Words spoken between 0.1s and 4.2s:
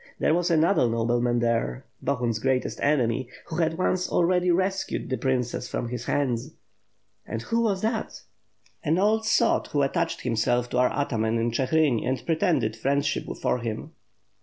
There was another nobleman there, Bohun's greatest enemy; who hand once